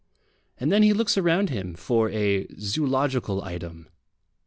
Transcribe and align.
And 0.57 0.71
then 0.71 0.81
he 0.81 0.93
looks 0.93 1.15
round 1.15 1.51
him 1.51 1.75
for 1.75 2.09
a 2.09 2.47
zoological 2.57 3.43
item. 3.43 3.87